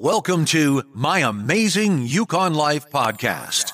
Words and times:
Welcome 0.00 0.44
to 0.44 0.84
My 0.94 1.18
Amazing 1.28 2.06
Yukon 2.06 2.54
Life 2.54 2.88
podcast. 2.88 3.72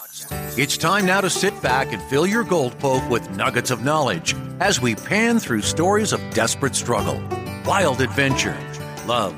It's 0.59 0.79
time 0.79 1.05
now 1.05 1.21
to 1.21 1.29
sit 1.29 1.61
back 1.61 1.93
and 1.93 2.01
fill 2.05 2.27
your 2.27 2.45
gold 2.45 2.79
poke 2.79 3.07
with 3.11 3.37
nuggets 3.37 3.71
of 3.71 3.85
knowledge 3.85 4.35
as 4.59 4.81
we 4.81 4.95
pan 4.95 5.39
through 5.39 5.61
stories 5.61 6.15
of 6.15 6.23
desperate 6.31 6.75
struggle, 6.75 7.23
wild 7.67 8.01
adventure, 8.01 8.57
love, 9.07 9.37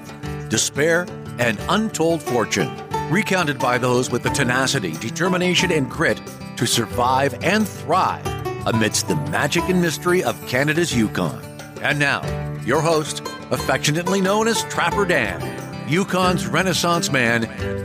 despair, 0.48 1.08
and 1.40 1.58
untold 1.68 2.22
fortune, 2.22 2.70
recounted 3.10 3.58
by 3.58 3.78
those 3.78 4.08
with 4.08 4.22
the 4.22 4.30
tenacity, 4.30 4.92
determination, 4.92 5.72
and 5.72 5.90
grit 5.90 6.20
to 6.56 6.68
survive 6.68 7.34
and 7.42 7.66
thrive 7.66 8.24
amidst 8.64 9.08
the 9.08 9.16
magic 9.32 9.64
and 9.64 9.82
mystery 9.82 10.22
of 10.22 10.40
Canada's 10.46 10.94
Yukon. 10.96 11.42
And 11.82 11.98
now, 11.98 12.22
your 12.60 12.80
host, 12.80 13.22
affectionately 13.50 14.20
known 14.20 14.46
as 14.46 14.62
Trapper 14.66 15.04
Dan 15.04 15.65
Yukon's 15.88 16.48
Renaissance 16.48 17.12
man, 17.12 17.42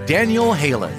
Daniel 0.07 0.53
Haley. 0.53 0.91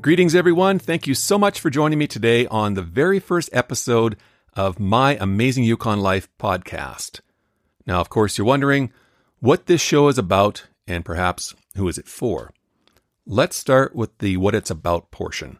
Greetings, 0.00 0.34
everyone. 0.34 0.78
Thank 0.78 1.06
you 1.06 1.12
so 1.12 1.36
much 1.36 1.60
for 1.60 1.68
joining 1.68 1.98
me 1.98 2.06
today 2.06 2.46
on 2.46 2.72
the 2.72 2.80
very 2.80 3.20
first 3.20 3.50
episode 3.52 4.16
of 4.54 4.80
my 4.80 5.18
Amazing 5.20 5.64
Yukon 5.64 6.00
Life 6.00 6.26
podcast. 6.40 7.20
Now, 7.86 8.00
of 8.00 8.08
course, 8.08 8.38
you're 8.38 8.46
wondering 8.46 8.90
what 9.40 9.66
this 9.66 9.82
show 9.82 10.08
is 10.08 10.16
about 10.16 10.66
and 10.86 11.04
perhaps 11.04 11.54
who 11.76 11.86
is 11.86 11.98
it 11.98 12.08
for. 12.08 12.50
Let's 13.26 13.56
start 13.56 13.94
with 13.94 14.16
the 14.20 14.38
what 14.38 14.54
it's 14.54 14.70
about 14.70 15.10
portion. 15.10 15.58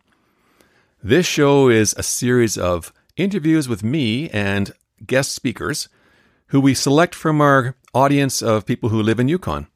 This 1.03 1.27
show 1.27 1.69
is 1.69 1.95
a 1.98 2.03
series 2.03 2.56
of 2.56 2.95
interviews 3.19 3.69
with 3.69 3.84
me 3.84 4.30
and 4.30 4.73
guest 5.06 5.33
speakers 5.33 5.91
who 6.54 6.60
we 6.60 6.72
select 6.72 7.16
from 7.16 7.40
our 7.40 7.74
audience 7.92 8.40
of 8.40 8.64
people 8.64 8.90
who 8.90 9.02
live 9.02 9.18
in 9.18 9.26
Yukon, 9.26 9.66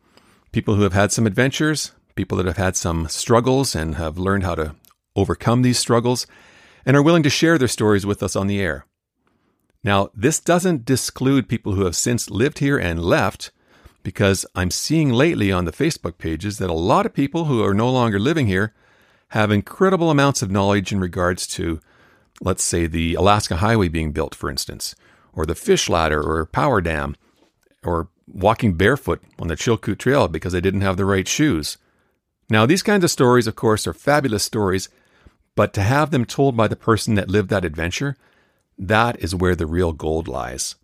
people 0.53 0.77
who 0.77 0.83
have 0.83 0.93
had 0.93 1.11
some 1.11 1.27
adventures, 1.27 1.91
people 2.15 2.39
that 2.39 2.47
have 2.47 2.57
had 2.57 2.77
some 2.77 3.09
struggles 3.09 3.75
and 3.75 3.97
have 3.97 4.17
learned 4.17 4.45
how 4.45 4.55
to 4.55 4.77
overcome 5.17 5.63
these 5.63 5.77
struggles, 5.77 6.25
and 6.87 6.97
are 6.97 7.03
willing 7.03 7.25
to 7.25 7.29
share 7.29 7.59
their 7.59 7.67
stories 7.67 8.07
with 8.07 8.23
us 8.23 8.37
on 8.37 8.47
the 8.47 8.61
air. 8.61 8.87
Now, 9.83 10.11
this 10.15 10.39
doesn't 10.39 10.85
disclude 10.85 11.49
people 11.49 11.73
who 11.73 11.85
have 11.85 11.97
since 11.97 12.31
lived 12.31 12.61
here 12.61 12.79
and 12.79 13.03
left, 13.03 13.51
because 14.05 14.47
I'm 14.55 14.71
seeing 14.71 15.11
lately 15.11 15.51
on 15.51 15.65
the 15.65 15.73
Facebook 15.73 16.17
pages 16.17 16.59
that 16.59 16.71
a 16.71 16.75
lot 16.75 17.07
of 17.07 17.13
people 17.13 17.47
who 17.47 17.61
are 17.65 17.75
no 17.75 17.91
longer 17.91 18.21
living 18.21 18.47
here 18.47 18.73
have 19.31 19.51
incredible 19.51 20.13
amounts 20.13 20.43
of 20.43 20.51
knowledge 20.53 20.93
in 20.93 21.01
regards 21.01 21.49
to, 21.49 21.81
let's 22.41 22.63
say, 22.63 22.87
the 22.87 23.17
Alaska 23.17 23.57
Highway 23.57 23.89
being 23.89 24.13
built, 24.13 24.33
for 24.33 24.49
instance, 24.49 24.95
or 25.39 25.47
the 25.47 25.55
fish 25.55 25.89
ladder 25.89 26.21
or 26.21 26.45
power 26.47 26.81
dam, 26.81 27.15
or 27.85 28.09
walking 28.27 28.75
barefoot 28.75 29.23
on 29.39 29.47
the 29.47 29.55
Chilkoot 29.55 29.99
Trail 29.99 30.27
because 30.27 30.53
they 30.53 30.61
didn't 30.61 30.81
have 30.81 30.97
the 30.97 31.05
right 31.05 31.29
shoes. 31.29 31.79
Now, 32.51 32.67
these 32.67 32.83
kinds 32.83 33.05
of 33.05 33.11
stories, 33.13 33.47
of 33.47 33.55
course, 33.55 33.87
are 33.87 33.93
fabulous 33.93 34.43
stories, 34.43 34.89
but 35.55 35.73
to 35.75 35.81
have 35.81 36.11
them 36.11 36.25
told 36.25 36.57
by 36.57 36.67
the 36.67 36.75
person 36.75 37.15
that 37.15 37.31
lived 37.31 37.51
that 37.51 37.65
adventure, 37.65 38.17
that 38.77 39.21
is 39.21 39.33
where 39.33 39.55
the 39.55 39.67
real 39.67 39.93
gold 39.93 40.27
lies. 40.27 40.75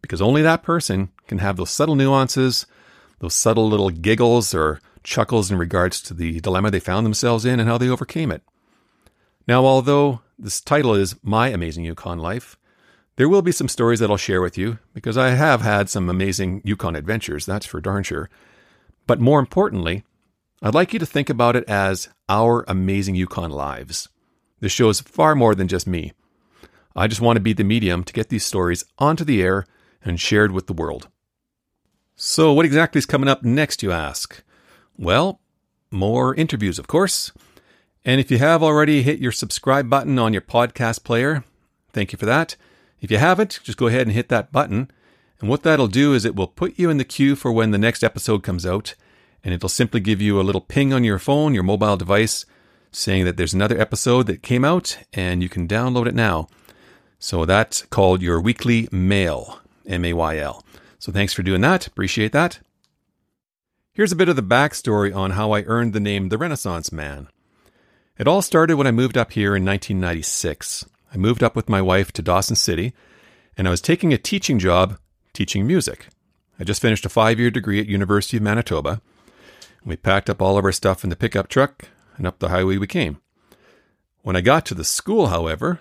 Because 0.00 0.20
only 0.20 0.42
that 0.42 0.64
person 0.64 1.10
can 1.28 1.38
have 1.38 1.56
those 1.56 1.70
subtle 1.70 1.94
nuances, 1.94 2.66
those 3.20 3.34
subtle 3.34 3.68
little 3.68 3.90
giggles 3.90 4.52
or 4.52 4.80
chuckles 5.04 5.48
in 5.48 5.58
regards 5.58 6.02
to 6.02 6.14
the 6.14 6.40
dilemma 6.40 6.72
they 6.72 6.80
found 6.80 7.06
themselves 7.06 7.44
in 7.44 7.60
and 7.60 7.68
how 7.68 7.78
they 7.78 7.88
overcame 7.88 8.32
it. 8.32 8.42
Now, 9.46 9.64
although 9.64 10.22
this 10.36 10.60
title 10.60 10.94
is 10.94 11.14
My 11.22 11.48
Amazing 11.48 11.84
Yukon 11.84 12.18
Life, 12.18 12.58
there 13.22 13.28
will 13.28 13.40
be 13.40 13.52
some 13.52 13.68
stories 13.68 14.00
that 14.00 14.10
I'll 14.10 14.16
share 14.16 14.42
with 14.42 14.58
you 14.58 14.80
because 14.94 15.16
I 15.16 15.28
have 15.28 15.60
had 15.60 15.88
some 15.88 16.10
amazing 16.10 16.60
Yukon 16.64 16.96
adventures, 16.96 17.46
that's 17.46 17.64
for 17.64 17.80
darn 17.80 18.02
sure. 18.02 18.28
But 19.06 19.20
more 19.20 19.38
importantly, 19.38 20.02
I'd 20.60 20.74
like 20.74 20.92
you 20.92 20.98
to 20.98 21.06
think 21.06 21.30
about 21.30 21.54
it 21.54 21.62
as 21.68 22.08
our 22.28 22.64
amazing 22.66 23.14
Yukon 23.14 23.52
lives. 23.52 24.08
This 24.58 24.72
show 24.72 24.88
is 24.88 25.00
far 25.02 25.36
more 25.36 25.54
than 25.54 25.68
just 25.68 25.86
me. 25.86 26.14
I 26.96 27.06
just 27.06 27.20
want 27.20 27.36
to 27.36 27.40
be 27.40 27.52
the 27.52 27.62
medium 27.62 28.02
to 28.02 28.12
get 28.12 28.28
these 28.28 28.44
stories 28.44 28.84
onto 28.98 29.22
the 29.22 29.40
air 29.40 29.66
and 30.04 30.18
shared 30.18 30.50
with 30.50 30.66
the 30.66 30.72
world. 30.72 31.06
So, 32.16 32.52
what 32.52 32.66
exactly 32.66 32.98
is 32.98 33.06
coming 33.06 33.28
up 33.28 33.44
next, 33.44 33.84
you 33.84 33.92
ask? 33.92 34.42
Well, 34.98 35.38
more 35.92 36.34
interviews, 36.34 36.76
of 36.76 36.88
course. 36.88 37.30
And 38.04 38.20
if 38.20 38.32
you 38.32 38.38
have 38.38 38.64
already 38.64 39.04
hit 39.04 39.20
your 39.20 39.30
subscribe 39.30 39.88
button 39.88 40.18
on 40.18 40.32
your 40.32 40.42
podcast 40.42 41.04
player, 41.04 41.44
thank 41.92 42.10
you 42.10 42.18
for 42.18 42.26
that. 42.26 42.56
If 43.02 43.10
you 43.10 43.18
haven't, 43.18 43.60
just 43.64 43.76
go 43.76 43.88
ahead 43.88 44.02
and 44.02 44.12
hit 44.12 44.28
that 44.28 44.52
button. 44.52 44.90
And 45.40 45.50
what 45.50 45.64
that'll 45.64 45.88
do 45.88 46.14
is 46.14 46.24
it 46.24 46.36
will 46.36 46.46
put 46.46 46.78
you 46.78 46.88
in 46.88 46.98
the 46.98 47.04
queue 47.04 47.34
for 47.34 47.50
when 47.50 47.72
the 47.72 47.78
next 47.78 48.04
episode 48.04 48.44
comes 48.44 48.64
out. 48.64 48.94
And 49.42 49.52
it'll 49.52 49.68
simply 49.68 49.98
give 49.98 50.22
you 50.22 50.40
a 50.40 50.42
little 50.42 50.60
ping 50.60 50.92
on 50.92 51.02
your 51.02 51.18
phone, 51.18 51.52
your 51.52 51.64
mobile 51.64 51.96
device, 51.96 52.46
saying 52.92 53.24
that 53.24 53.36
there's 53.36 53.52
another 53.52 53.78
episode 53.78 54.28
that 54.28 54.44
came 54.44 54.64
out 54.64 54.98
and 55.12 55.42
you 55.42 55.48
can 55.48 55.66
download 55.66 56.06
it 56.06 56.14
now. 56.14 56.46
So 57.18 57.44
that's 57.44 57.82
called 57.82 58.22
your 58.22 58.40
weekly 58.40 58.88
mail, 58.92 59.58
M 59.84 60.04
A 60.04 60.12
Y 60.12 60.38
L. 60.38 60.64
So 61.00 61.10
thanks 61.10 61.32
for 61.32 61.42
doing 61.42 61.60
that. 61.62 61.88
Appreciate 61.88 62.30
that. 62.30 62.60
Here's 63.92 64.12
a 64.12 64.16
bit 64.16 64.28
of 64.28 64.36
the 64.36 64.42
backstory 64.42 65.14
on 65.14 65.32
how 65.32 65.50
I 65.50 65.62
earned 65.64 65.92
the 65.92 66.00
name 66.00 66.28
the 66.28 66.38
Renaissance 66.38 66.92
Man. 66.92 67.26
It 68.16 68.28
all 68.28 68.42
started 68.42 68.76
when 68.76 68.86
I 68.86 68.92
moved 68.92 69.18
up 69.18 69.32
here 69.32 69.56
in 69.56 69.64
1996. 69.64 70.86
I 71.12 71.18
moved 71.18 71.42
up 71.42 71.54
with 71.54 71.68
my 71.68 71.82
wife 71.82 72.10
to 72.12 72.22
Dawson 72.22 72.56
City, 72.56 72.94
and 73.56 73.68
I 73.68 73.70
was 73.70 73.82
taking 73.82 74.12
a 74.12 74.18
teaching 74.18 74.58
job 74.58 74.98
teaching 75.34 75.66
music. 75.66 76.08
I 76.58 76.64
just 76.64 76.80
finished 76.80 77.04
a 77.04 77.10
five 77.10 77.38
year 77.38 77.50
degree 77.50 77.80
at 77.80 77.86
University 77.86 78.38
of 78.38 78.42
Manitoba. 78.42 79.02
We 79.84 79.96
packed 79.96 80.30
up 80.30 80.40
all 80.40 80.56
of 80.56 80.64
our 80.64 80.72
stuff 80.72 81.04
in 81.04 81.10
the 81.10 81.16
pickup 81.16 81.48
truck, 81.48 81.88
and 82.16 82.26
up 82.26 82.38
the 82.38 82.48
highway 82.48 82.78
we 82.78 82.86
came. 82.86 83.20
When 84.22 84.36
I 84.36 84.40
got 84.40 84.64
to 84.66 84.74
the 84.74 84.84
school, 84.84 85.26
however, 85.26 85.80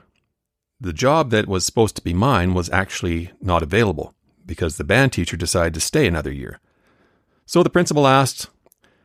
the 0.80 0.94
job 0.94 1.30
that 1.30 1.48
was 1.48 1.66
supposed 1.66 1.96
to 1.98 2.02
be 2.02 2.13
mine 2.13 2.53
was 2.53 2.69
actually 2.72 3.31
not 3.40 3.62
available 3.62 4.16
because 4.46 4.78
the 4.78 4.84
band 4.84 5.13
teacher 5.13 5.38
decided 5.38 5.75
to 5.75 5.80
stay 5.80 6.08
another 6.08 6.31
year. 6.31 6.59
So 7.46 7.62
the 7.62 7.69
principal 7.69 8.08
asked, 8.08 8.48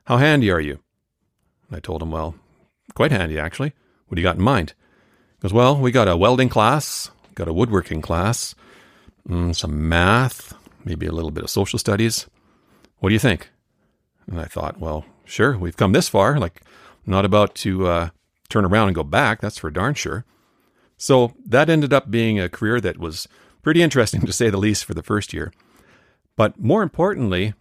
How 0.06 0.16
handy 0.16 0.50
are 0.50 0.60
you? 0.60 0.80
I 1.70 1.80
told 1.80 2.02
him, 2.02 2.10
Well, 2.10 2.34
quite 2.94 3.12
handy, 3.12 3.38
actually. 3.38 3.74
What 4.06 4.16
do 4.16 4.22
you 4.22 4.26
got 4.26 4.36
in 4.36 4.42
mind? 4.42 4.72
Well, 5.52 5.76
we 5.76 5.90
got 5.90 6.08
a 6.08 6.16
welding 6.16 6.48
class, 6.48 7.10
got 7.34 7.48
a 7.48 7.52
woodworking 7.52 8.00
class, 8.00 8.54
mm, 9.28 9.54
some 9.54 9.88
math, 9.88 10.54
maybe 10.84 11.06
a 11.06 11.12
little 11.12 11.30
bit 11.30 11.44
of 11.44 11.50
social 11.50 11.78
studies. 11.78 12.26
What 12.98 13.10
do 13.10 13.14
you 13.14 13.18
think? 13.18 13.50
And 14.26 14.40
I 14.40 14.44
thought, 14.44 14.80
Well, 14.80 15.04
sure, 15.24 15.56
we've 15.58 15.76
come 15.76 15.92
this 15.92 16.08
far. 16.08 16.38
Like, 16.38 16.62
I'm 17.06 17.12
not 17.12 17.24
about 17.24 17.54
to 17.56 17.86
uh, 17.86 18.08
turn 18.48 18.64
around 18.64 18.88
and 18.88 18.94
go 18.94 19.04
back. 19.04 19.40
That's 19.40 19.58
for 19.58 19.70
darn 19.70 19.94
sure. 19.94 20.24
So 20.96 21.34
that 21.44 21.68
ended 21.68 21.92
up 21.92 22.10
being 22.10 22.40
a 22.40 22.48
career 22.48 22.80
that 22.80 22.98
was 22.98 23.28
pretty 23.62 23.82
interesting 23.82 24.20
to 24.26 24.32
say 24.32 24.50
the 24.50 24.56
least 24.56 24.84
for 24.84 24.94
the 24.94 25.02
first 25.02 25.32
year. 25.32 25.52
But 26.36 26.58
more 26.60 26.82
importantly, 26.82 27.54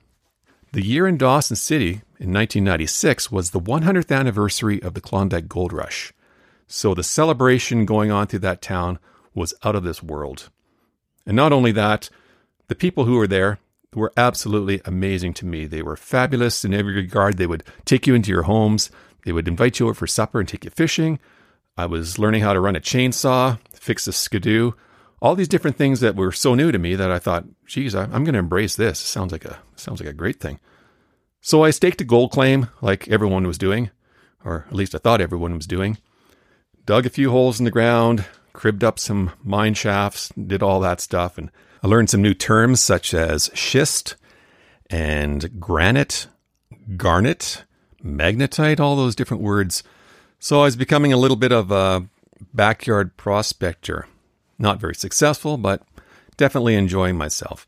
the 0.72 0.84
year 0.84 1.08
in 1.08 1.18
Dawson 1.18 1.56
City 1.56 2.02
in 2.20 2.34
1996 2.34 3.32
was 3.32 3.52
the 3.52 3.62
100th 3.62 4.14
anniversary 4.14 4.82
of 4.82 4.94
the 4.94 5.02
Klondike 5.02 5.48
Gold 5.48 5.72
Rush. 5.72 6.14
So 6.68 6.94
the 6.94 7.04
celebration 7.04 7.86
going 7.86 8.12
on 8.12 8.28
through 8.28 8.40
that 8.40 8.62
town 8.62 9.00
was 9.34 9.54
out 9.64 9.76
of 9.76 9.84
this 9.84 10.02
world. 10.02 10.50
And 11.26 11.36
not 11.36 11.54
only 11.54 11.72
that, 11.74 12.10
the 12.68 12.76
people 12.76 13.06
who 13.06 13.18
were 13.18 13.28
there 13.28 13.60
were 13.94 14.14
absolutely 14.18 14.82
amazing 14.86 15.34
to 15.36 15.46
me. 15.46 15.66
They 15.66 15.82
were 15.82 15.96
fabulous 15.96 16.66
in 16.66 16.74
every 16.74 16.96
regard. 16.96 17.38
They 17.38 17.48
would 17.48 17.64
take 17.86 18.08
you 18.08 18.16
into 18.16 18.32
your 18.32 18.44
homes, 18.44 18.90
they 19.26 19.32
would 19.32 19.48
invite 19.48 19.80
you 19.80 19.88
over 19.88 19.96
for 19.96 20.08
supper 20.08 20.40
and 20.40 20.48
take 20.48 20.66
you 20.66 20.70
fishing. 20.70 21.20
I 21.78 21.88
was 21.88 22.20
learning 22.20 22.42
how 22.42 22.54
to 22.54 22.60
run 22.60 22.76
a 22.76 22.80
chainsaw, 22.80 23.60
fix 23.74 24.08
a 24.08 24.14
skidoo, 24.14 24.74
all 25.22 25.36
these 25.36 25.48
different 25.48 25.78
things 25.78 26.00
that 26.02 26.16
were 26.16 26.32
so 26.32 26.54
new 26.56 26.72
to 26.72 26.78
me 26.78 26.96
that 26.96 27.12
I 27.12 27.20
thought, 27.20 27.46
geez, 27.66 27.96
I'm 27.96 28.24
going 28.24 28.34
to 28.34 28.40
embrace 28.40 28.76
this. 28.76 29.00
Sounds 29.00 29.32
like 29.32 29.46
a 29.46 29.60
sounds 29.76 30.00
like 30.00 30.10
a 30.10 30.14
great 30.14 30.40
thing. 30.40 30.60
So 31.42 31.64
I 31.64 31.72
staked 31.72 32.02
a 32.02 32.06
gold 32.06 32.32
claim 32.32 32.70
like 32.82 33.08
everyone 33.08 33.48
was 33.48 33.58
doing, 33.58 33.90
or 34.44 34.66
at 34.68 34.76
least 34.76 34.96
I 34.96 35.00
thought 35.00 35.22
everyone 35.22 35.56
was 35.56 35.68
doing 35.68 35.98
dug 36.86 37.06
a 37.06 37.10
few 37.10 37.32
holes 37.32 37.60
in 37.60 37.66
the 37.66 37.72
ground, 37.72 38.26
cribbed 38.54 38.84
up 38.84 39.00
some 39.00 39.32
mine 39.44 39.74
shafts, 39.74 40.30
did 40.30 40.64
all 40.64 40.80
that 40.80 41.02
stuff. 41.02 41.38
And 41.38 41.52
I 41.84 41.88
learned 41.88 42.10
some 42.10 42.22
new 42.22 42.34
terms 42.34 42.80
such 42.80 43.14
as 43.14 43.50
schist 43.54 44.16
and 44.90 45.60
granite, 45.60 46.28
garnet, 46.96 47.64
magnetite, 48.04 48.80
all 48.80 48.96
those 48.96 49.16
different 49.16 49.44
words. 49.44 49.84
So 50.40 50.62
I 50.62 50.66
was 50.66 50.76
becoming 50.76 51.12
a 51.12 51.18
little 51.18 51.38
bit 51.38 51.52
of 51.52 51.72
a 51.72 52.08
backyard 52.54 53.18
prospector. 53.18 54.08
Not 54.60 54.80
very 54.80 54.96
successful, 54.96 55.58
but 55.58 55.82
definitely 56.38 56.76
enjoying 56.76 57.18
myself. 57.18 57.68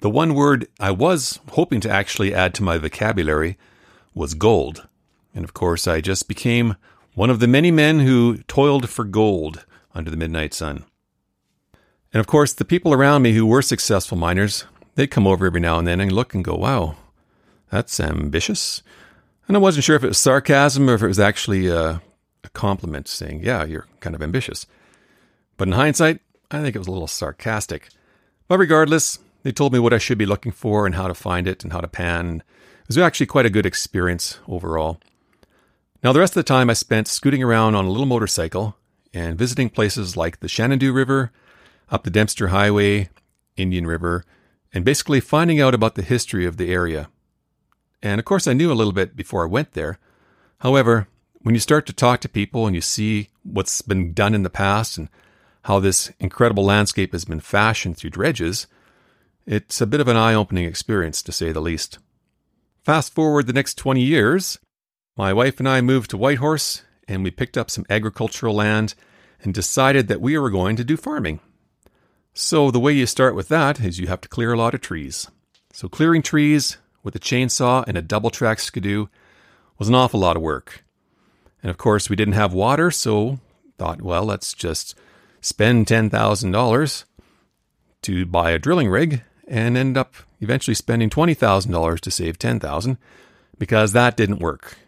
The 0.00 0.10
one 0.10 0.34
word 0.34 0.66
I 0.78 0.90
was 0.90 1.40
hoping 1.52 1.80
to 1.80 1.90
actually 1.90 2.34
add 2.34 2.52
to 2.54 2.62
my 2.62 2.78
vocabulary 2.78 3.56
was 4.12 4.34
gold. 4.34 4.86
And 5.34 5.44
of 5.44 5.54
course, 5.54 5.88
I 5.88 6.00
just 6.00 6.28
became 6.28 6.76
one 7.14 7.30
of 7.30 7.40
the 7.40 7.46
many 7.46 7.70
men 7.70 8.00
who 8.00 8.38
toiled 8.48 8.88
for 8.88 9.04
gold 9.04 9.64
under 9.94 10.10
the 10.10 10.16
midnight 10.16 10.52
sun. 10.52 10.84
And 12.12 12.20
of 12.20 12.26
course, 12.26 12.52
the 12.52 12.64
people 12.64 12.92
around 12.92 13.22
me 13.22 13.32
who 13.32 13.46
were 13.46 13.62
successful 13.62 14.18
miners, 14.18 14.64
they'd 14.94 15.10
come 15.10 15.26
over 15.26 15.46
every 15.46 15.60
now 15.60 15.78
and 15.78 15.86
then 15.86 16.00
and 16.00 16.12
look 16.12 16.34
and 16.34 16.44
go, 16.44 16.54
wow, 16.54 16.96
that's 17.70 17.98
ambitious. 18.00 18.82
And 19.46 19.56
I 19.56 19.60
wasn't 19.60 19.84
sure 19.84 19.96
if 19.96 20.04
it 20.04 20.08
was 20.08 20.18
sarcasm 20.18 20.88
or 20.88 20.94
if 20.94 21.02
it 21.02 21.08
was 21.08 21.20
actually 21.20 21.68
a, 21.68 22.02
a 22.42 22.48
compliment 22.52 23.08
saying, 23.08 23.42
yeah, 23.42 23.64
you're 23.64 23.86
kind 24.00 24.14
of 24.14 24.22
ambitious. 24.22 24.66
But 25.56 25.68
in 25.68 25.72
hindsight, 25.72 26.20
I 26.50 26.62
think 26.62 26.74
it 26.74 26.78
was 26.80 26.88
a 26.88 26.92
little 26.92 27.08
sarcastic. 27.08 27.88
But 28.48 28.58
regardless, 28.58 29.18
they 29.42 29.52
told 29.52 29.72
me 29.72 29.78
what 29.78 29.92
I 29.92 29.98
should 29.98 30.18
be 30.18 30.26
looking 30.26 30.52
for 30.52 30.86
and 30.86 30.94
how 30.94 31.08
to 31.08 31.14
find 31.14 31.46
it 31.46 31.62
and 31.62 31.72
how 31.72 31.80
to 31.80 31.88
pan. 31.88 32.42
It 32.82 32.88
was 32.88 32.98
actually 32.98 33.26
quite 33.26 33.46
a 33.46 33.50
good 33.50 33.66
experience 33.66 34.38
overall. 34.48 34.98
Now, 36.04 36.12
the 36.12 36.20
rest 36.20 36.32
of 36.32 36.44
the 36.44 36.46
time 36.46 36.68
I 36.68 36.74
spent 36.74 37.08
scooting 37.08 37.42
around 37.42 37.74
on 37.74 37.86
a 37.86 37.90
little 37.90 38.04
motorcycle 38.04 38.76
and 39.14 39.38
visiting 39.38 39.70
places 39.70 40.18
like 40.18 40.40
the 40.40 40.48
Shenandoah 40.48 40.92
River, 40.92 41.32
up 41.88 42.04
the 42.04 42.10
Dempster 42.10 42.48
Highway, 42.48 43.08
Indian 43.56 43.86
River, 43.86 44.22
and 44.74 44.84
basically 44.84 45.20
finding 45.20 45.62
out 45.62 45.72
about 45.72 45.94
the 45.94 46.02
history 46.02 46.44
of 46.44 46.58
the 46.58 46.70
area. 46.70 47.08
And 48.02 48.18
of 48.18 48.26
course, 48.26 48.46
I 48.46 48.52
knew 48.52 48.70
a 48.70 48.74
little 48.74 48.92
bit 48.92 49.16
before 49.16 49.44
I 49.44 49.48
went 49.48 49.72
there. 49.72 49.98
However, 50.58 51.08
when 51.40 51.54
you 51.54 51.60
start 51.60 51.86
to 51.86 51.94
talk 51.94 52.20
to 52.20 52.28
people 52.28 52.66
and 52.66 52.74
you 52.74 52.82
see 52.82 53.30
what's 53.42 53.80
been 53.80 54.12
done 54.12 54.34
in 54.34 54.42
the 54.42 54.50
past 54.50 54.98
and 54.98 55.08
how 55.62 55.80
this 55.80 56.12
incredible 56.20 56.66
landscape 56.66 57.12
has 57.12 57.24
been 57.24 57.40
fashioned 57.40 57.96
through 57.96 58.10
dredges, 58.10 58.66
it's 59.46 59.80
a 59.80 59.86
bit 59.86 60.02
of 60.02 60.08
an 60.08 60.18
eye 60.18 60.34
opening 60.34 60.66
experience 60.66 61.22
to 61.22 61.32
say 61.32 61.50
the 61.50 61.62
least. 61.62 61.98
Fast 62.82 63.14
forward 63.14 63.46
the 63.46 63.54
next 63.54 63.78
20 63.78 64.02
years, 64.02 64.58
my 65.16 65.32
wife 65.32 65.58
and 65.58 65.68
I 65.68 65.80
moved 65.80 66.10
to 66.10 66.16
Whitehorse 66.16 66.82
and 67.06 67.22
we 67.22 67.30
picked 67.30 67.56
up 67.56 67.70
some 67.70 67.86
agricultural 67.88 68.54
land 68.54 68.94
and 69.42 69.52
decided 69.54 70.08
that 70.08 70.20
we 70.20 70.38
were 70.38 70.50
going 70.50 70.76
to 70.76 70.84
do 70.84 70.96
farming. 70.96 71.40
So, 72.32 72.70
the 72.70 72.80
way 72.80 72.92
you 72.92 73.06
start 73.06 73.36
with 73.36 73.48
that 73.48 73.78
is 73.78 74.00
you 74.00 74.08
have 74.08 74.20
to 74.22 74.28
clear 74.28 74.52
a 74.52 74.58
lot 74.58 74.74
of 74.74 74.80
trees. 74.80 75.30
So, 75.72 75.88
clearing 75.88 76.22
trees 76.22 76.78
with 77.04 77.14
a 77.14 77.20
chainsaw 77.20 77.84
and 77.86 77.96
a 77.96 78.02
double 78.02 78.30
track 78.30 78.58
skidoo 78.58 79.06
was 79.78 79.88
an 79.88 79.94
awful 79.94 80.20
lot 80.20 80.36
of 80.36 80.42
work. 80.42 80.84
And 81.62 81.70
of 81.70 81.78
course, 81.78 82.10
we 82.10 82.16
didn't 82.16 82.34
have 82.34 82.52
water, 82.52 82.90
so 82.90 83.38
thought, 83.78 84.02
well, 84.02 84.24
let's 84.24 84.52
just 84.52 84.96
spend 85.40 85.86
$10,000 85.86 87.04
to 88.02 88.26
buy 88.26 88.50
a 88.50 88.58
drilling 88.58 88.88
rig 88.88 89.22
and 89.46 89.76
end 89.76 89.96
up 89.96 90.14
eventually 90.40 90.74
spending 90.74 91.10
$20,000 91.10 92.00
to 92.00 92.10
save 92.10 92.38
10,000 92.38 92.98
because 93.58 93.92
that 93.92 94.16
didn't 94.16 94.40
work. 94.40 94.78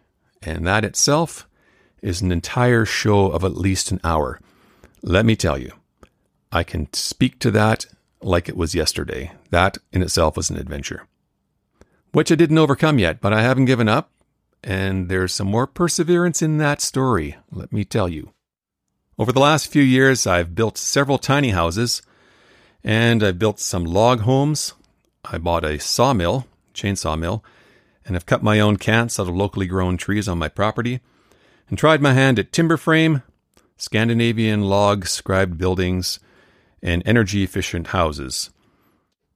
And 0.46 0.64
that 0.64 0.84
itself 0.84 1.48
is 2.00 2.22
an 2.22 2.30
entire 2.30 2.84
show 2.84 3.32
of 3.32 3.42
at 3.42 3.56
least 3.56 3.90
an 3.90 4.00
hour. 4.04 4.40
Let 5.02 5.26
me 5.26 5.34
tell 5.34 5.58
you, 5.58 5.72
I 6.52 6.62
can 6.62 6.92
speak 6.92 7.40
to 7.40 7.50
that 7.50 7.86
like 8.22 8.48
it 8.48 8.56
was 8.56 8.74
yesterday. 8.74 9.32
That 9.50 9.78
in 9.92 10.02
itself 10.02 10.36
was 10.36 10.48
an 10.48 10.56
adventure. 10.56 11.08
Which 12.12 12.30
I 12.30 12.36
didn't 12.36 12.58
overcome 12.58 13.00
yet, 13.00 13.20
but 13.20 13.32
I 13.32 13.42
haven't 13.42 13.64
given 13.64 13.88
up, 13.88 14.12
and 14.62 15.08
there's 15.08 15.34
some 15.34 15.48
more 15.48 15.66
perseverance 15.66 16.40
in 16.40 16.58
that 16.58 16.80
story, 16.80 17.36
let 17.50 17.72
me 17.72 17.84
tell 17.84 18.08
you. 18.08 18.32
Over 19.18 19.32
the 19.32 19.40
last 19.40 19.66
few 19.66 19.82
years, 19.82 20.28
I've 20.28 20.54
built 20.54 20.78
several 20.78 21.18
tiny 21.18 21.50
houses, 21.50 22.02
and 22.84 23.22
I've 23.24 23.38
built 23.38 23.58
some 23.58 23.84
log 23.84 24.20
homes. 24.20 24.74
I 25.24 25.38
bought 25.38 25.64
a 25.64 25.80
sawmill, 25.80 26.46
chainsaw 26.72 27.18
mill, 27.18 27.42
and 28.06 28.14
have 28.14 28.24
cut 28.24 28.42
my 28.42 28.60
own 28.60 28.76
cants 28.76 29.20
out 29.20 29.28
of 29.28 29.36
locally 29.36 29.66
grown 29.66 29.96
trees 29.96 30.28
on 30.28 30.38
my 30.38 30.48
property, 30.48 31.00
and 31.68 31.76
tried 31.76 32.00
my 32.00 32.14
hand 32.14 32.38
at 32.38 32.52
timber 32.52 32.76
frame, 32.76 33.22
Scandinavian 33.76 34.62
log 34.62 35.06
scribed 35.06 35.58
buildings, 35.58 36.18
and 36.82 37.02
energy 37.04 37.42
efficient 37.42 37.88
houses. 37.88 38.50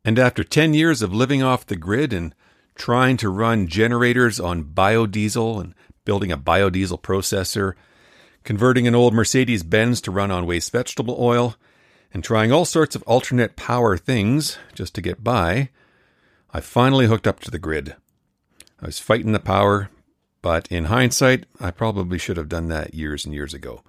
And 0.04 0.18
after 0.18 0.44
10 0.44 0.72
years 0.72 1.02
of 1.02 1.12
living 1.12 1.42
off 1.42 1.66
the 1.66 1.76
grid 1.76 2.12
and 2.12 2.34
trying 2.74 3.16
to 3.18 3.28
run 3.28 3.66
generators 3.66 4.40
on 4.40 4.64
biodiesel 4.64 5.60
and 5.60 5.74
building 6.04 6.32
a 6.32 6.38
biodiesel 6.38 7.02
processor, 7.02 7.74
converting 8.44 8.86
an 8.86 8.94
old 8.94 9.12
Mercedes 9.12 9.62
Benz 9.62 10.00
to 10.02 10.10
run 10.10 10.30
on 10.30 10.46
waste 10.46 10.72
vegetable 10.72 11.16
oil, 11.18 11.56
and 12.12 12.24
trying 12.24 12.50
all 12.50 12.64
sorts 12.64 12.96
of 12.96 13.02
alternate 13.02 13.56
power 13.56 13.96
things 13.96 14.58
just 14.74 14.94
to 14.94 15.02
get 15.02 15.22
by, 15.22 15.68
I 16.52 16.60
finally 16.60 17.06
hooked 17.06 17.26
up 17.26 17.40
to 17.40 17.50
the 17.50 17.58
grid. 17.58 17.94
I 18.82 18.86
was 18.86 18.98
fighting 18.98 19.32
the 19.32 19.40
power, 19.40 19.90
but 20.42 20.66
in 20.68 20.86
hindsight, 20.86 21.44
I 21.60 21.70
probably 21.70 22.18
should 22.18 22.36
have 22.36 22.48
done 22.48 22.68
that 22.68 22.94
years 22.94 23.24
and 23.24 23.34
years 23.34 23.52
ago. 23.52 23.82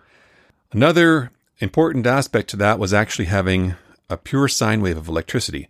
Another 0.71 1.31
important 1.59 2.05
aspect 2.05 2.49
to 2.49 2.57
that 2.57 2.79
was 2.79 2.93
actually 2.93 3.25
having 3.25 3.75
a 4.09 4.17
pure 4.17 4.47
sine 4.47 4.81
wave 4.81 4.97
of 4.97 5.07
electricity. 5.07 5.69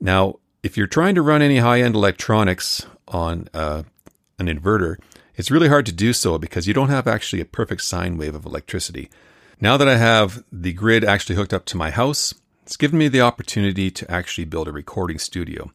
Now, 0.00 0.36
if 0.62 0.76
you're 0.76 0.86
trying 0.86 1.14
to 1.14 1.22
run 1.22 1.42
any 1.42 1.58
high 1.58 1.82
end 1.82 1.94
electronics 1.94 2.84
on 3.06 3.48
uh, 3.54 3.84
an 4.38 4.46
inverter, 4.46 4.96
it's 5.36 5.50
really 5.50 5.68
hard 5.68 5.86
to 5.86 5.92
do 5.92 6.12
so 6.12 6.36
because 6.38 6.66
you 6.66 6.74
don't 6.74 6.88
have 6.88 7.06
actually 7.06 7.40
a 7.40 7.44
perfect 7.44 7.82
sine 7.82 8.16
wave 8.16 8.34
of 8.34 8.44
electricity. 8.44 9.08
Now 9.60 9.76
that 9.76 9.88
I 9.88 9.96
have 9.96 10.42
the 10.50 10.72
grid 10.72 11.04
actually 11.04 11.36
hooked 11.36 11.54
up 11.54 11.64
to 11.66 11.76
my 11.76 11.90
house, 11.90 12.34
it's 12.62 12.76
given 12.76 12.98
me 12.98 13.08
the 13.08 13.20
opportunity 13.20 13.90
to 13.90 14.10
actually 14.10 14.44
build 14.44 14.68
a 14.68 14.72
recording 14.72 15.18
studio. 15.18 15.72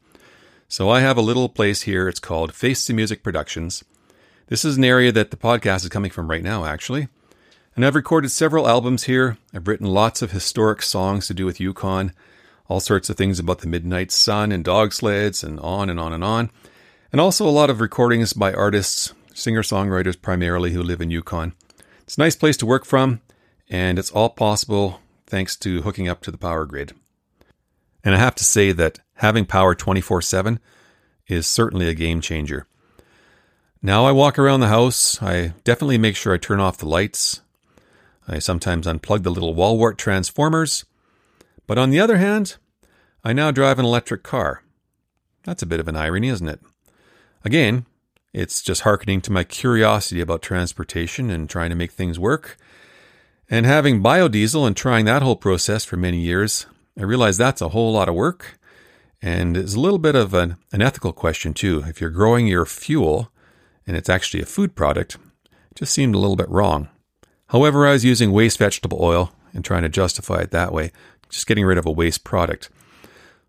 So 0.73 0.89
I 0.89 1.01
have 1.01 1.17
a 1.17 1.21
little 1.21 1.49
place 1.49 1.83
here. 1.83 2.09
It's 2.09 2.19
called 2.19 2.55
Face 2.55 2.83
to 2.85 2.95
Music 2.95 3.21
Productions. 3.21 3.83
This 4.47 4.65
is 4.65 4.75
an 4.75 4.83
area 4.83 5.11
that 5.11 5.29
the 5.29 5.37
podcast 5.37 5.83
is 5.83 5.89
coming 5.89 6.09
from 6.09 6.31
right 6.31 6.41
now, 6.41 6.65
actually. 6.65 7.09
And 7.75 7.85
I've 7.85 7.93
recorded 7.93 8.31
several 8.31 8.67
albums 8.67 9.03
here. 9.03 9.37
I've 9.53 9.67
written 9.67 9.85
lots 9.85 10.23
of 10.23 10.31
historic 10.31 10.81
songs 10.81 11.27
to 11.27 11.35
do 11.35 11.45
with 11.45 11.59
Yukon, 11.59 12.11
all 12.67 12.79
sorts 12.79 13.07
of 13.11 13.17
things 13.17 13.37
about 13.37 13.59
the 13.59 13.67
midnight 13.67 14.11
sun 14.11 14.51
and 14.51 14.65
dog 14.65 14.93
sleds, 14.93 15.43
and 15.43 15.59
on 15.59 15.91
and 15.91 15.99
on 15.99 16.11
and 16.11 16.23
on. 16.23 16.49
And 17.11 17.21
also 17.21 17.47
a 17.47 17.53
lot 17.53 17.69
of 17.69 17.79
recordings 17.79 18.33
by 18.33 18.51
artists, 18.51 19.13
singer 19.31 19.61
songwriters 19.61 20.19
primarily, 20.19 20.71
who 20.71 20.81
live 20.81 21.01
in 21.01 21.11
Yukon. 21.11 21.53
It's 22.01 22.17
a 22.17 22.21
nice 22.21 22.35
place 22.35 22.57
to 22.57 22.65
work 22.65 22.83
from, 22.83 23.21
and 23.69 23.99
it's 23.99 24.09
all 24.09 24.29
possible 24.29 25.01
thanks 25.27 25.55
to 25.57 25.83
hooking 25.83 26.07
up 26.07 26.21
to 26.21 26.31
the 26.31 26.37
power 26.39 26.65
grid. 26.65 26.93
And 28.03 28.15
I 28.15 28.17
have 28.17 28.33
to 28.33 28.43
say 28.43 28.71
that 28.71 28.97
having 29.15 29.45
power 29.45 29.75
24 29.75 30.21
7 30.21 30.59
is 31.27 31.47
certainly 31.47 31.87
a 31.87 31.93
game 31.93 32.21
changer. 32.21 32.67
Now 33.81 34.05
I 34.05 34.11
walk 34.11 34.39
around 34.39 34.61
the 34.61 34.67
house, 34.67 35.21
I 35.21 35.53
definitely 35.63 35.97
make 35.97 36.15
sure 36.15 36.33
I 36.33 36.37
turn 36.37 36.59
off 36.59 36.77
the 36.77 36.87
lights, 36.87 37.41
I 38.27 38.39
sometimes 38.39 38.87
unplug 38.87 39.23
the 39.23 39.31
little 39.31 39.53
wall 39.53 39.77
wart 39.77 39.97
transformers. 39.97 40.85
But 41.67 41.77
on 41.77 41.89
the 41.89 41.99
other 41.99 42.17
hand, 42.17 42.57
I 43.23 43.33
now 43.33 43.51
drive 43.51 43.79
an 43.79 43.85
electric 43.85 44.23
car. 44.23 44.63
That's 45.43 45.61
a 45.61 45.65
bit 45.65 45.79
of 45.79 45.87
an 45.87 45.95
irony, 45.95 46.29
isn't 46.29 46.47
it? 46.47 46.61
Again, 47.43 47.85
it's 48.33 48.61
just 48.61 48.81
hearkening 48.81 49.21
to 49.21 49.31
my 49.31 49.43
curiosity 49.43 50.21
about 50.21 50.41
transportation 50.41 51.29
and 51.29 51.49
trying 51.49 51.69
to 51.69 51.75
make 51.75 51.91
things 51.91 52.17
work. 52.17 52.57
And 53.49 53.65
having 53.65 54.01
biodiesel 54.01 54.65
and 54.65 54.75
trying 54.75 55.05
that 55.05 55.21
whole 55.21 55.35
process 55.35 55.85
for 55.85 55.97
many 55.97 56.19
years, 56.19 56.65
I 56.97 57.03
realize 57.03 57.37
that's 57.37 57.61
a 57.61 57.69
whole 57.69 57.93
lot 57.93 58.09
of 58.09 58.15
work. 58.15 58.57
And 59.23 59.55
it's 59.55 59.73
a 59.73 59.79
little 59.79 59.99
bit 59.99 60.15
of 60.15 60.33
an, 60.33 60.57
an 60.73 60.81
ethical 60.81 61.13
question, 61.13 61.53
too. 61.53 61.85
If 61.87 62.01
you're 62.01 62.09
growing 62.09 62.45
your 62.45 62.65
fuel 62.65 63.31
and 63.87 63.95
it's 63.95 64.09
actually 64.09 64.43
a 64.43 64.45
food 64.45 64.75
product, 64.75 65.15
it 65.45 65.75
just 65.75 65.93
seemed 65.93 66.13
a 66.13 66.17
little 66.17 66.35
bit 66.35 66.49
wrong. 66.49 66.89
However, 67.47 67.87
I 67.87 67.93
was 67.93 68.03
using 68.03 68.33
waste 68.33 68.57
vegetable 68.59 68.97
oil 69.01 69.31
and 69.53 69.63
trying 69.63 69.83
to 69.83 69.89
justify 69.89 70.41
it 70.41 70.51
that 70.51 70.73
way, 70.73 70.91
just 71.29 71.47
getting 71.47 71.63
rid 71.63 71.77
of 71.77 71.85
a 71.85 71.91
waste 71.91 72.25
product. 72.25 72.69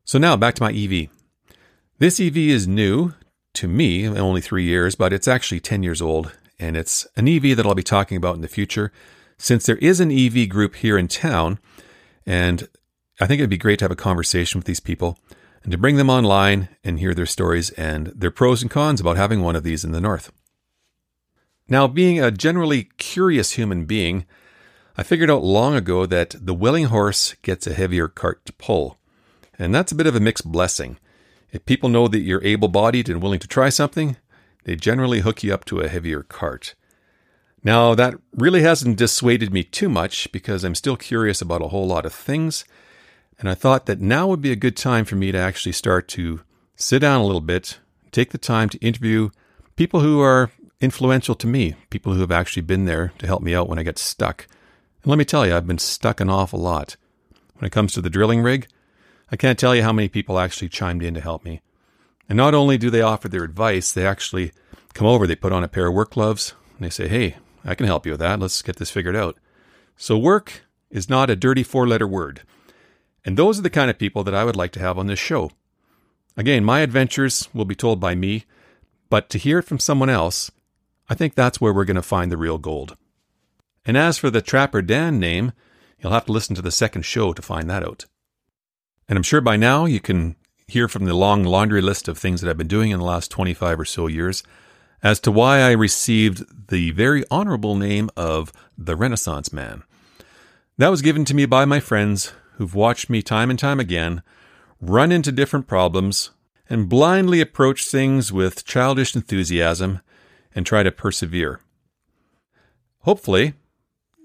So 0.05 0.17
now 0.17 0.37
back 0.37 0.55
to 0.55 0.63
my 0.63 0.71
EV. 0.71 1.09
This 1.99 2.21
EV 2.21 2.37
is 2.37 2.69
new 2.69 3.15
to 3.55 3.67
me, 3.67 4.07
only 4.07 4.41
three 4.41 4.65
years, 4.65 4.95
but 4.95 5.13
it's 5.13 5.27
actually 5.27 5.59
10 5.59 5.83
years 5.83 6.01
old, 6.01 6.31
and 6.57 6.77
it's 6.77 7.05
an 7.17 7.27
EV 7.27 7.57
that 7.57 7.67
I'll 7.67 7.75
be 7.75 7.83
talking 7.83 8.17
about 8.17 8.37
in 8.37 8.43
the 8.43 8.49
future. 8.49 8.93
Since 9.39 9.67
there 9.67 9.79
is 9.79 9.99
an 9.99 10.13
EV 10.13 10.49
group 10.49 10.77
here 10.77 10.97
in 10.97 11.09
town, 11.09 11.59
and 12.25 12.69
I 13.21 13.27
think 13.27 13.41
it'd 13.41 13.51
be 13.51 13.59
great 13.59 13.81
to 13.81 13.85
have 13.87 13.91
a 13.91 13.97
conversation 13.97 14.61
with 14.61 14.67
these 14.67 14.79
people 14.79 15.19
and 15.65 15.73
to 15.73 15.79
bring 15.79 15.97
them 15.97 16.11
online 16.11 16.69
and 16.85 17.01
hear 17.01 17.15
their 17.15 17.27
stories 17.27 17.71
and 17.71 18.09
their 18.09 18.31
pros 18.31 18.63
and 18.63 18.71
cons 18.71 19.01
about 19.01 19.17
having 19.17 19.41
one 19.43 19.57
of 19.57 19.65
these 19.65 19.83
in 19.83 19.93
the 19.93 20.01
north. 20.01 20.31
Now, 21.67 21.87
being 21.87 22.23
a 22.23 22.31
generally 22.31 22.91
curious 22.99 23.53
human 23.53 23.87
being, 23.87 24.27
I 24.97 25.03
figured 25.03 25.31
out 25.31 25.43
long 25.43 25.75
ago 25.75 26.05
that 26.07 26.37
the 26.39 26.55
willing 26.55 26.85
horse 26.85 27.35
gets 27.43 27.67
a 27.67 27.75
heavier 27.75 28.07
cart 28.07 28.45
to 28.45 28.53
pull. 28.53 28.99
And 29.59 29.75
that's 29.75 29.91
a 29.91 29.95
bit 29.95 30.07
of 30.07 30.15
a 30.15 30.21
mixed 30.21 30.51
blessing. 30.51 30.99
If 31.51 31.65
people 31.65 31.89
know 31.89 32.09
that 32.09 32.21
you're 32.21 32.45
able 32.45 32.69
bodied 32.69 33.09
and 33.09 33.23
willing 33.23 33.41
to 33.41 33.49
try 33.49 33.71
something, 33.71 34.17
they 34.65 34.77
generally 34.77 35.21
hook 35.21 35.43
you 35.43 35.55
up 35.55 35.65
to 35.67 35.81
a 35.81 35.89
heavier 35.89 36.23
cart. 36.23 36.75
Now, 37.63 37.95
that 37.95 38.15
really 38.37 38.63
hasn't 38.63 38.99
dissuaded 38.99 39.53
me 39.53 39.65
too 39.65 39.89
much 39.89 40.31
because 40.33 40.65
I'm 40.65 40.75
still 40.75 40.97
curious 40.97 41.41
about 41.41 41.63
a 41.63 41.69
whole 41.69 41.87
lot 41.87 42.05
of 42.05 42.13
things. 42.13 42.67
And 43.45 43.51
I 43.51 43.55
thought 43.55 43.85
that 43.85 44.01
now 44.01 44.27
would 44.29 44.41
be 44.41 44.53
a 44.53 44.57
good 44.57 44.75
time 44.75 45.05
for 45.05 45.17
me 45.17 45.31
to 45.31 45.37
actually 45.37 45.73
start 45.73 46.09
to 46.09 46.41
sit 46.77 47.01
down 47.01 47.21
a 47.21 47.27
little 47.27 47.43
bit, 47.43 47.79
take 48.11 48.31
the 48.31 48.39
time 48.39 48.71
to 48.71 48.79
interview 48.79 49.29
people 49.77 50.01
who 50.01 50.19
are 50.23 50.51
influential 50.81 51.35
to 51.35 51.47
me, 51.47 51.75
people 51.91 52.15
who 52.15 52.23
have 52.23 52.33
actually 52.33 52.63
been 52.63 52.87
there 52.87 53.13
to 53.19 53.27
help 53.27 53.43
me 53.43 53.55
out 53.55 53.69
when 53.69 53.79
I 53.79 53.83
get 53.83 53.99
stuck. 53.99 54.47
And 55.03 55.11
let 55.11 55.19
me 55.19 55.27
tell 55.27 55.47
you, 55.47 55.55
I've 55.55 55.67
been 55.67 55.77
stuck 55.77 56.23
an 56.23 56.31
awful 56.31 56.59
lot. 56.59 56.97
When 57.59 57.67
it 57.67 57.73
comes 57.73 57.93
to 57.93 58.01
the 58.01 58.09
drilling 58.09 58.41
rig, 58.41 58.67
I 59.31 59.37
can't 59.37 59.59
tell 59.59 59.75
you 59.75 59.83
how 59.83 59.93
many 59.93 60.09
people 60.09 60.39
actually 60.39 60.71
chimed 60.71 61.03
in 61.03 61.13
to 61.13 61.21
help 61.21 61.45
me. 61.45 61.61
And 62.31 62.39
not 62.39 62.55
only 62.55 62.79
do 62.79 62.89
they 62.89 63.03
offer 63.03 63.29
their 63.29 63.45
advice, 63.45 63.93
they 63.93 64.07
actually 64.07 64.53
come 64.95 65.07
over, 65.07 65.27
they 65.27 65.37
put 65.37 65.53
on 65.53 65.63
a 65.63 65.69
pair 65.69 65.89
of 65.89 65.93
work 65.93 66.13
gloves, 66.13 66.55
and 66.79 66.87
they 66.87 66.91
say, 66.91 67.09
Hey, 67.09 67.37
I 67.63 67.75
can 67.75 67.85
help 67.85 68.07
you 68.07 68.13
with 68.13 68.21
that. 68.21 68.41
Let's 68.41 68.63
get 68.63 68.77
this 68.77 68.91
figured 68.91 69.17
out. 69.17 69.37
So, 69.99 70.17
work 70.17 70.63
is 70.89 71.11
not 71.11 71.29
a 71.29 71.37
dirty 71.37 71.63
four 71.63 71.87
letter 71.87 72.09
word. 72.09 72.41
And 73.25 73.37
those 73.37 73.59
are 73.59 73.63
the 73.63 73.71
kind 73.71 73.91
of 73.91 73.99
people 73.99 74.23
that 74.25 74.35
I 74.35 74.45
would 74.45 74.57
like 74.57 74.73
to 74.73 74.81
have 74.81 74.99
on 74.99 75.07
this 75.07 75.19
show. 75.19 75.51
Again, 76.37 76.65
my 76.65 76.81
adventures 76.81 77.49
will 77.55 77.65
be 77.65 77.75
told 77.75 78.01
by 78.01 78.15
me, 78.15 78.45
but 79.09 79.31
to 79.31 79.39
hear 79.39 79.61
it 79.61 79.65
from 79.65 79.79
someone 79.79 80.11
else, 80.11 80.51
I 81.09 81.15
think 81.15 81.35
that's 81.35 81.61
where 81.61 81.73
we're 81.73 81.85
going 81.85 81.97
to 81.97 82.03
find 82.03 82.31
the 82.31 82.37
real 82.37 82.59
gold. 82.59 82.97
And 83.87 83.97
as 83.97 84.19
for 84.19 84.31
the 84.31 84.43
Trapper 84.43 84.83
Dan 84.83 85.19
name, 85.19 85.53
you'll 85.99 86.13
have 86.13 86.27
to 86.27 86.33
listen 86.33 86.57
to 86.57 86.63
the 86.63 86.71
second 86.71 87.03
show 87.03 87.33
to 87.33 87.43
find 87.43 87.69
that 87.71 87.85
out. 87.85 88.07
And 89.09 89.17
I'm 89.17 89.23
sure 89.23 89.41
by 89.41 89.57
now 89.57 89.85
you 89.85 90.01
can 90.01 90.37
hear 90.67 90.89
from 90.89 91.05
the 91.05 91.15
long 91.15 91.45
laundry 91.45 91.83
list 91.83 92.09
of 92.09 92.19
things 92.19 92.41
that 92.41 92.51
I've 92.51 92.59
been 92.59 92.67
doing 92.67 92.91
in 92.91 92.99
the 92.99 93.05
last 93.05 93.31
25 93.31 93.81
or 93.81 93.85
so 93.85 94.07
years 94.07 94.43
as 95.03 95.21
to 95.21 95.31
why 95.31 95.61
I 95.61 95.73
received 95.73 96.69
the 96.71 96.91
very 96.93 97.25
honorable 97.31 97.77
name 97.77 98.09
of 98.17 98.53
the 98.77 98.97
Renaissance 98.97 99.53
Man. 99.53 99.83
That 100.79 100.89
was 100.89 101.03
given 101.03 101.27
to 101.27 101.35
me 101.35 101.45
by 101.45 101.67
my 101.67 101.79
friends 101.79 102.33
who've 102.57 102.75
watched 102.75 103.11
me 103.11 103.23
time 103.23 103.51
and 103.51 103.59
time 103.59 103.81
again 103.81 104.23
run 104.81 105.13
into 105.13 105.33
different 105.33 105.67
problems 105.67 106.31
and 106.69 106.89
blindly 106.89 107.41
approach 107.41 107.87
things 107.87 108.33
with 108.33 108.65
childish 108.65 109.15
enthusiasm 109.15 110.01
and 110.55 110.65
try 110.65 110.83
to 110.83 110.91
persevere. 110.91 111.61
Hopefully, 113.01 113.55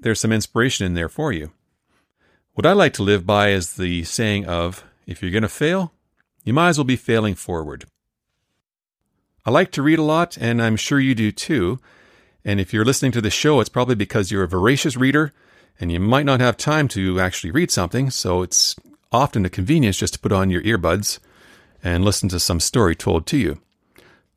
there's 0.01 0.19
some 0.19 0.31
inspiration 0.31 0.85
in 0.85 0.93
there 0.93 1.09
for 1.09 1.33
you. 1.33 1.51
What 2.53 2.65
I 2.65 2.73
like 2.73 2.93
to 2.93 3.03
live 3.03 3.25
by 3.25 3.49
is 3.49 3.73
the 3.73 4.03
saying 4.03 4.45
of 4.45 4.83
if 5.05 5.21
you're 5.21 5.31
going 5.31 5.43
to 5.43 5.49
fail, 5.49 5.93
you 6.43 6.53
might 6.53 6.69
as 6.69 6.77
well 6.77 6.85
be 6.85 6.95
failing 6.95 7.35
forward. 7.35 7.85
I 9.45 9.51
like 9.51 9.71
to 9.71 9.81
read 9.81 9.99
a 9.99 10.03
lot, 10.03 10.37
and 10.37 10.61
I'm 10.61 10.75
sure 10.75 10.99
you 10.99 11.15
do 11.15 11.31
too. 11.31 11.79
And 12.45 12.59
if 12.59 12.73
you're 12.73 12.85
listening 12.85 13.11
to 13.13 13.21
the 13.21 13.29
show, 13.29 13.59
it's 13.59 13.69
probably 13.69 13.95
because 13.95 14.31
you're 14.31 14.43
a 14.43 14.47
voracious 14.47 14.95
reader 14.95 15.33
and 15.79 15.91
you 15.91 15.99
might 15.99 16.25
not 16.25 16.41
have 16.41 16.57
time 16.57 16.87
to 16.89 17.19
actually 17.19 17.51
read 17.51 17.71
something, 17.71 18.09
so 18.09 18.41
it's 18.41 18.75
often 19.11 19.45
a 19.45 19.49
convenience 19.49 19.97
just 19.97 20.13
to 20.13 20.19
put 20.19 20.31
on 20.31 20.49
your 20.49 20.61
earbuds 20.63 21.19
and 21.83 22.03
listen 22.03 22.29
to 22.29 22.39
some 22.39 22.59
story 22.59 22.95
told 22.95 23.25
to 23.27 23.37
you. 23.37 23.61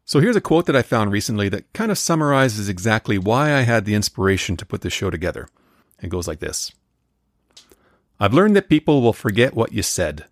So 0.05 0.21
here's 0.21 0.37
a 0.37 0.41
quote 0.41 0.67
that 0.67 0.77
I 0.77 0.83
found 0.83 1.13
recently 1.13 1.49
that 1.49 1.73
kind 1.73 1.91
of 1.91 1.99
summarizes 1.99 2.69
exactly 2.69 3.19
why 3.19 3.55
I 3.55 3.63
had 3.63 3.85
the 3.85 3.95
inspiration 3.95 4.57
to 4.57 4.67
put 4.67 4.83
this 4.83 4.93
show 4.93 5.11
together. 5.11 5.49
It 6.03 6.09
goes 6.09 6.29
like 6.29 6.41
this 6.41 6.73
I've 8.21 8.35
learned 8.35 8.57
that 8.57 8.69
people 8.69 9.03
will 9.03 9.13
forget 9.13 9.55
what 9.55 9.73
you 9.73 9.83
said, 9.83 10.27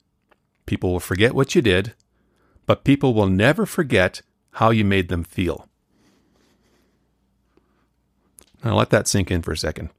people 0.67 0.93
will 0.93 1.01
forget 1.01 1.35
what 1.35 1.55
you 1.55 1.63
did, 1.63 1.95
but 2.67 2.85
people 2.85 3.15
will 3.15 3.29
never 3.29 3.67
forget 3.67 4.23
how 4.53 4.71
you 4.71 4.85
made 4.85 5.09
them 5.09 5.25
feel. 5.25 5.67
Now 8.65 8.77
let 8.77 8.91
that 8.91 9.09
sink 9.09 9.31
in 9.31 9.43
for 9.43 9.53
a 9.53 9.57
second. 9.57 9.91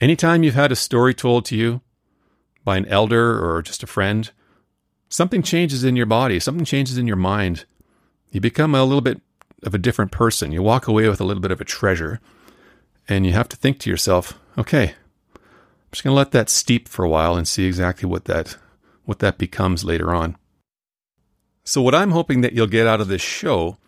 Anytime 0.00 0.42
you've 0.42 0.54
had 0.54 0.72
a 0.72 0.76
story 0.76 1.14
told 1.14 1.44
to 1.46 1.56
you 1.56 1.80
by 2.64 2.76
an 2.76 2.86
elder 2.86 3.42
or 3.42 3.62
just 3.62 3.82
a 3.82 3.86
friend, 3.86 4.30
something 5.08 5.42
changes 5.42 5.84
in 5.84 5.96
your 5.96 6.06
body, 6.06 6.38
something 6.38 6.64
changes 6.64 6.98
in 6.98 7.06
your 7.06 7.16
mind. 7.16 7.64
You 8.30 8.40
become 8.40 8.74
a 8.74 8.84
little 8.84 9.00
bit 9.00 9.20
of 9.62 9.74
a 9.74 9.78
different 9.78 10.12
person. 10.12 10.52
You 10.52 10.62
walk 10.62 10.86
away 10.86 11.08
with 11.08 11.20
a 11.20 11.24
little 11.24 11.40
bit 11.40 11.50
of 11.50 11.60
a 11.60 11.64
treasure, 11.64 12.20
and 13.08 13.24
you 13.24 13.32
have 13.32 13.48
to 13.48 13.56
think 13.56 13.78
to 13.80 13.90
yourself, 13.90 14.38
okay, 14.58 14.94
I'm 15.34 15.90
just 15.92 16.04
going 16.04 16.12
to 16.12 16.18
let 16.18 16.32
that 16.32 16.50
steep 16.50 16.88
for 16.88 17.04
a 17.04 17.08
while 17.08 17.36
and 17.36 17.48
see 17.48 17.66
exactly 17.66 18.08
what 18.08 18.26
that 18.26 18.56
what 19.04 19.20
that 19.20 19.38
becomes 19.38 19.84
later 19.84 20.12
on. 20.12 20.36
So 21.62 21.80
what 21.80 21.94
I'm 21.94 22.10
hoping 22.10 22.40
that 22.40 22.52
you'll 22.52 22.66
get 22.66 22.88
out 22.88 23.00
of 23.00 23.06
this 23.06 23.22
show 23.22 23.78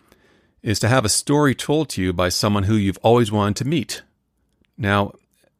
is 0.62 0.78
to 0.78 0.88
have 0.88 1.04
a 1.04 1.08
story 1.08 1.56
told 1.56 1.88
to 1.90 2.02
you 2.02 2.12
by 2.12 2.28
someone 2.28 2.64
who 2.64 2.74
you've 2.74 2.98
always 3.02 3.32
wanted 3.32 3.56
to 3.56 3.64
meet. 3.64 4.02
Now, 4.76 5.12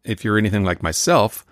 if 0.09 0.25
you're 0.25 0.39
anything 0.39 0.65
like 0.65 0.83
myself, 0.83 1.45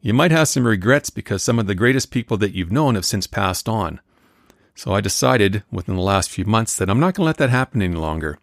you 0.00 0.12
might 0.12 0.30
have 0.30 0.48
some 0.48 0.66
regrets 0.66 1.10
because 1.10 1.42
some 1.42 1.58
of 1.58 1.66
the 1.66 1.74
greatest 1.74 2.10
people 2.10 2.36
that 2.36 2.54
you've 2.54 2.70
known 2.70 2.94
have 2.94 3.04
since 3.04 3.26
passed 3.26 3.68
on. 3.68 4.00
So 4.74 4.92
I 4.92 5.00
decided 5.00 5.62
within 5.72 5.96
the 5.96 6.02
last 6.02 6.30
few 6.30 6.44
months 6.44 6.76
that 6.76 6.90
I'm 6.90 7.00
not 7.00 7.14
going 7.14 7.24
to 7.24 7.28
let 7.28 7.38
that 7.38 7.50
happen 7.50 7.80
any 7.80 7.94
longer. 7.94 8.38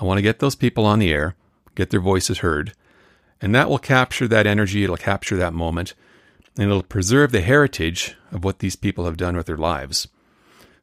I 0.00 0.04
want 0.04 0.18
to 0.18 0.22
get 0.22 0.38
those 0.38 0.54
people 0.54 0.84
on 0.84 0.98
the 0.98 1.12
air, 1.12 1.34
get 1.74 1.90
their 1.90 2.00
voices 2.00 2.38
heard, 2.38 2.74
and 3.40 3.54
that 3.54 3.70
will 3.70 3.78
capture 3.78 4.28
that 4.28 4.46
energy, 4.46 4.84
it'll 4.84 4.96
capture 4.96 5.36
that 5.38 5.54
moment, 5.54 5.94
and 6.56 6.66
it'll 6.70 6.82
preserve 6.82 7.32
the 7.32 7.40
heritage 7.40 8.16
of 8.30 8.44
what 8.44 8.58
these 8.58 8.76
people 8.76 9.06
have 9.06 9.16
done 9.16 9.36
with 9.36 9.46
their 9.46 9.56
lives. 9.56 10.08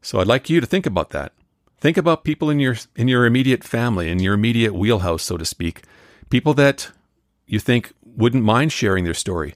So 0.02 0.20
I'd 0.20 0.28
like 0.28 0.50
you 0.50 0.60
to 0.60 0.68
think 0.68 0.86
about 0.86 1.12
that. 1.12 1.34
Think 1.80 1.98
about 1.98 2.24
people 2.24 2.50
in 2.50 2.60
your 2.60 2.76
in 2.96 3.08
your 3.08 3.26
immediate 3.28 3.64
family, 3.64 4.10
in 4.10 4.20
your 4.20 4.34
immediate 4.34 4.74
wheelhouse, 4.74 5.24
so 5.24 5.38
to 5.38 5.46
speak, 5.46 5.84
people 6.32 6.56
that 6.56 6.92
you 7.48 7.60
think 7.60 7.94
wouldn't 8.04 8.44
mind 8.44 8.72
sharing 8.72 9.04
their 9.04 9.14
story. 9.14 9.56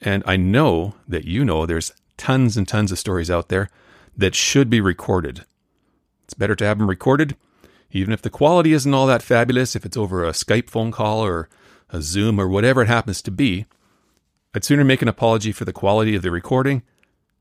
And 0.00 0.22
I 0.26 0.36
know 0.36 0.94
that 1.06 1.24
you 1.24 1.44
know 1.44 1.64
there's 1.64 1.92
tons 2.16 2.56
and 2.56 2.66
tons 2.66 2.92
of 2.92 2.98
stories 2.98 3.30
out 3.30 3.48
there 3.48 3.70
that 4.16 4.34
should 4.34 4.68
be 4.68 4.80
recorded. 4.80 5.44
It's 6.24 6.34
better 6.34 6.56
to 6.56 6.64
have 6.64 6.78
them 6.78 6.90
recorded, 6.90 7.36
even 7.90 8.12
if 8.12 8.20
the 8.20 8.30
quality 8.30 8.72
isn't 8.72 8.92
all 8.92 9.06
that 9.06 9.22
fabulous, 9.22 9.74
if 9.74 9.86
it's 9.86 9.96
over 9.96 10.24
a 10.24 10.32
Skype 10.32 10.68
phone 10.68 10.90
call 10.90 11.24
or 11.24 11.48
a 11.90 12.02
Zoom 12.02 12.38
or 12.38 12.48
whatever 12.48 12.82
it 12.82 12.88
happens 12.88 13.22
to 13.22 13.30
be. 13.30 13.64
I'd 14.54 14.64
sooner 14.64 14.84
make 14.84 15.02
an 15.02 15.08
apology 15.08 15.52
for 15.52 15.64
the 15.64 15.72
quality 15.72 16.14
of 16.14 16.22
the 16.22 16.30
recording 16.30 16.82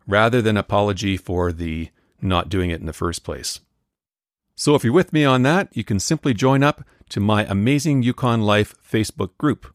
rather 0.06 0.42
than 0.42 0.56
apology 0.56 1.18
for 1.18 1.52
the 1.52 1.90
not 2.22 2.50
doing 2.50 2.70
it 2.70 2.80
in 2.80 2.86
the 2.86 2.94
first 2.94 3.24
place. 3.24 3.60
So 4.56 4.74
if 4.76 4.84
you're 4.84 4.94
with 4.94 5.14
me 5.14 5.24
on 5.24 5.44
that, 5.44 5.76
you 5.76 5.84
can 5.84 6.00
simply 6.00 6.34
join 6.34 6.64
up 6.64 6.84
to 7.10 7.20
my 7.20 7.46
Amazing 7.46 8.04
Yukon 8.04 8.42
Life 8.42 8.76
Facebook 8.82 9.38
group. 9.38 9.74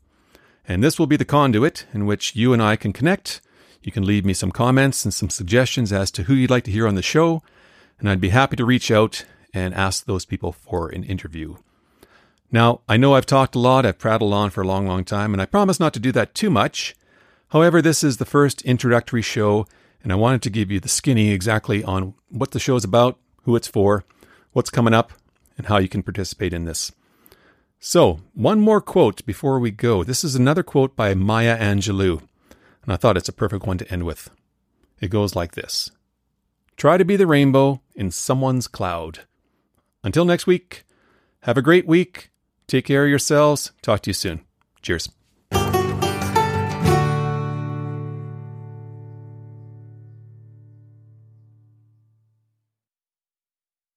And 0.67 0.83
this 0.83 0.99
will 0.99 1.07
be 1.07 1.17
the 1.17 1.25
conduit 1.25 1.87
in 1.93 2.07
which 2.07 2.37
you 2.37 2.53
and 2.53 2.63
I 2.63 2.77
can 2.77 2.93
connect. 2.93 3.41
You 3.83 3.91
can 3.91 4.05
leave 4.05 4.25
me 4.25 4.35
some 4.35 4.53
comments 4.53 5.05
and 5.05 5.13
some 5.13 5.31
suggestions 5.31 5.93
as 5.93 6.11
to 6.13 6.25
who 6.25 6.35
you'd 6.35 6.51
like 6.51 6.65
to 6.65 6.71
hear 6.71 6.87
on 6.87 6.95
the 6.95 7.03
show, 7.03 7.43
and 7.99 8.09
I'd 8.09 8.21
be 8.21 8.29
happy 8.29 8.57
to 8.57 8.65
reach 8.65 8.91
out 8.91 9.25
and 9.53 9.75
ask 9.75 10.05
those 10.05 10.25
people 10.25 10.53
for 10.53 10.89
an 10.89 11.05
interview. 11.05 11.57
Now, 12.51 12.83
I 12.89 12.97
know 12.97 13.15
I've 13.15 13.27
talked 13.27 13.55
a 13.55 13.59
lot, 13.59 13.87
I've 13.87 13.99
prattled 13.99 14.35
on 14.35 14.51
for 14.51 14.61
a 14.61 14.67
long, 14.67 14.87
long 14.87 15.05
time, 15.05 15.33
and 15.33 15.41
I 15.41 15.47
promise 15.47 15.81
not 15.81 15.95
to 15.95 16.01
do 16.01 16.13
that 16.13 16.35
too 16.35 16.51
much. 16.51 16.95
However, 17.49 17.83
this 17.83 18.05
is 18.05 18.19
the 18.19 18.25
first 18.25 18.63
introductory 18.63 19.23
show, 19.23 19.67
and 20.03 20.13
I 20.13 20.17
wanted 20.17 20.43
to 20.43 20.51
give 20.51 20.71
you 20.71 20.79
the 20.79 20.89
skinny 20.89 21.31
exactly 21.31 21.83
on 21.83 22.15
what 22.29 22.53
the 22.53 22.61
show's 22.61 22.85
about, 22.85 23.19
who 23.45 23.57
it's 23.57 23.69
for, 23.69 24.05
what's 24.53 24.71
coming 24.71 24.95
up, 24.95 25.13
and 25.57 25.67
how 25.67 25.79
you 25.79 25.89
can 25.89 26.03
participate 26.03 26.53
in 26.53 26.65
this. 26.65 26.93
So, 27.85 28.21
one 28.33 28.61
more 28.61 28.81
quote 28.81 29.27
before 29.27 29.59
we 29.59 29.73
go. 29.73 30.05
This 30.05 30.23
is 30.23 30.37
another 30.37 30.63
quote 30.63 30.95
by 30.95 31.15
Maya 31.15 31.59
Angelou, 31.59 32.23
and 32.85 32.93
I 32.93 32.97
thought 32.97 33.17
it's 33.17 33.29
a 33.29 33.33
perfect 33.33 33.67
one 33.67 33.77
to 33.79 33.93
end 33.93 34.05
with. 34.05 34.31
It 35.01 35.09
goes 35.09 35.35
like 35.35 35.57
this 35.57 35.91
Try 36.77 36.97
to 36.97 37.05
be 37.05 37.17
the 37.17 37.27
rainbow 37.27 37.81
in 37.97 38.13
someone's 38.13 38.69
cloud. 38.69 39.23
Until 40.05 40.25
next 40.25 40.47
week, 40.47 40.85
have 41.41 41.59
a 41.59 41.63
great 41.63 41.85
week. 41.85 42.31
Take 42.69 42.85
care 42.85 43.03
of 43.03 43.11
yourselves. 43.11 43.73
Talk 43.83 44.03
to 44.03 44.11
you 44.11 44.15
soon. 44.15 44.43
Cheers. 44.81 45.09